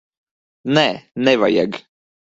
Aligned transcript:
Nē, 0.77 0.87
nevajag. 1.27 1.81